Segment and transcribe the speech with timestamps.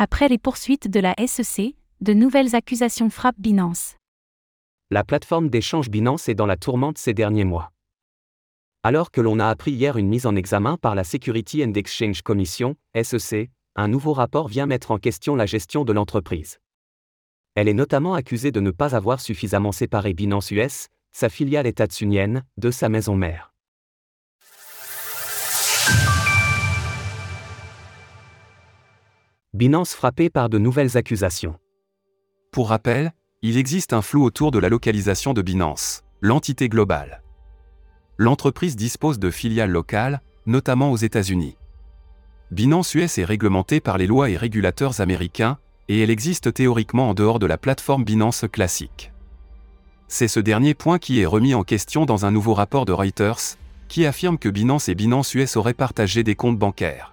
[0.00, 3.96] Après les poursuites de la SEC, de nouvelles accusations frappent Binance.
[4.90, 7.72] La plateforme d'échange Binance est dans la tourmente ces derniers mois.
[8.84, 12.22] Alors que l'on a appris hier une mise en examen par la Security and Exchange
[12.22, 16.60] Commission, SEC, un nouveau rapport vient mettre en question la gestion de l'entreprise.
[17.56, 22.44] Elle est notamment accusée de ne pas avoir suffisamment séparé Binance US, sa filiale états-unienne,
[22.56, 23.47] de sa maison mère.
[29.58, 31.58] Binance frappée par de nouvelles accusations.
[32.52, 37.24] Pour rappel, il existe un flou autour de la localisation de Binance, l'entité globale.
[38.18, 41.56] L'entreprise dispose de filiales locales, notamment aux États-Unis.
[42.52, 47.14] Binance US est réglementée par les lois et régulateurs américains, et elle existe théoriquement en
[47.14, 49.10] dehors de la plateforme Binance classique.
[50.06, 53.56] C'est ce dernier point qui est remis en question dans un nouveau rapport de Reuters,
[53.88, 57.12] qui affirme que Binance et Binance US auraient partagé des comptes bancaires.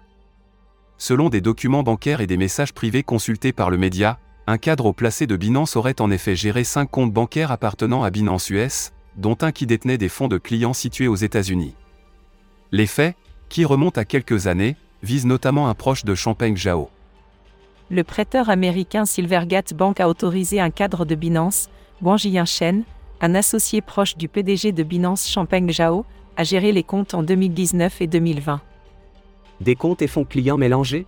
[0.98, 4.18] Selon des documents bancaires et des messages privés consultés par le média,
[4.48, 8.12] un cadre au placé de Binance aurait en effet géré cinq comptes bancaires appartenant à
[8.12, 11.76] Binance US, dont un qui détenait des fonds de clients situés aux États-Unis.
[12.72, 13.16] Les faits,
[13.50, 16.90] qui remontent à quelques années, visent notamment un proche de Champagne Jao.
[17.90, 21.70] Le prêteur américain Silvergate Bank a autorisé un cadre de Binance,
[22.02, 22.84] Wang Shen,
[23.22, 26.06] un associé proche du PDG de Binance Champagne Jao,
[26.38, 28.62] à gérer les comptes en 2019 et 2020.
[29.62, 31.06] Des comptes et fonds clients mélangés?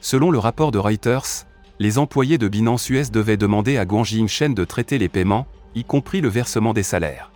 [0.00, 1.46] Selon le rapport de Reuters,
[1.78, 5.84] les employés de Binance US devaient demander à Guanjing Shen de traiter les paiements, y
[5.84, 7.30] compris le versement des salaires.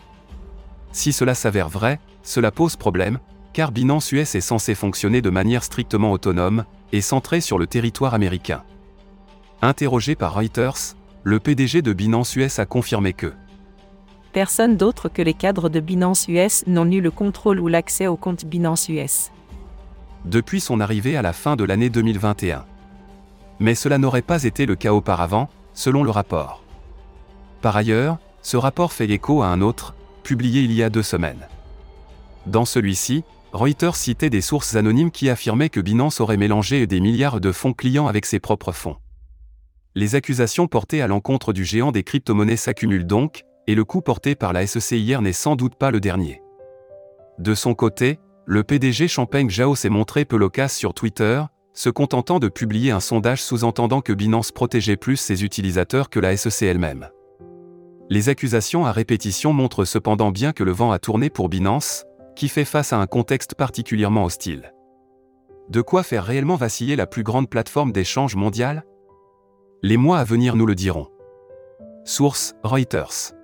[0.93, 3.19] Si cela s'avère vrai, cela pose problème,
[3.53, 8.15] car Binance US est censé fonctionner de manière strictement autonome et centrée sur le territoire
[8.15, 8.63] américain.
[9.63, 10.95] Interrogé par Reuters,
[11.25, 13.33] le PDG de Binance US a confirmé que
[14.33, 18.17] Personne d'autre que les cadres de Binance US n'ont eu le contrôle ou l'accès au
[18.17, 19.31] compte Binance US.
[20.25, 22.65] Depuis son arrivée à la fin de l'année 2021.
[23.61, 26.63] Mais cela n'aurait pas été le cas auparavant, selon le rapport.
[27.63, 31.49] Par ailleurs, ce rapport fait écho à un autre, publié il y a deux semaines.
[32.47, 37.41] Dans celui-ci, Reuters citait des sources anonymes qui affirmaient que Binance aurait mélangé des milliards
[37.41, 38.97] de fonds clients avec ses propres fonds.
[39.95, 44.35] Les accusations portées à l'encontre du géant des crypto-monnaies s'accumulent donc, et le coup porté
[44.35, 46.43] par la SEC hier n'est sans doute pas le dernier.
[47.39, 48.19] De son côté,
[48.51, 51.43] le PDG Champagne Jao s'est montré peu loquace sur Twitter,
[51.75, 56.35] se contentant de publier un sondage sous-entendant que Binance protégeait plus ses utilisateurs que la
[56.35, 57.11] SEC elle-même.
[58.09, 62.07] Les accusations à répétition montrent cependant bien que le vent a tourné pour Binance,
[62.37, 64.73] qui fait face à un contexte particulièrement hostile.
[65.69, 68.87] De quoi faire réellement vaciller la plus grande plateforme d'échange mondiale?
[69.83, 71.09] Les mois à venir nous le diront.
[72.07, 73.35] Source Reuters.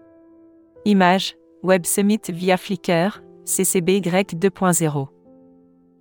[0.87, 5.09] Image Web Summit via Flickr, CCBY 2.0.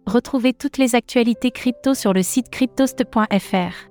[0.05, 3.89] Retrouvez toutes les actualités crypto sur le site cryptost.fr.